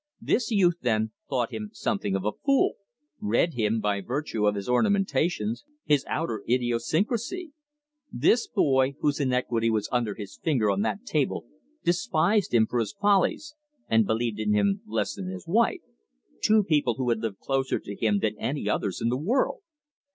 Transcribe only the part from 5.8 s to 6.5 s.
his outer